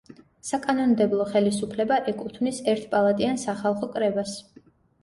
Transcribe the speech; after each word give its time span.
საკანონმდებლო 0.47 1.27
ხელისუფლება 1.35 2.01
ეკუთვნის 2.15 2.63
ერთპალატიან 2.75 3.43
სახალხო 3.47 3.93
კრებას. 3.97 4.37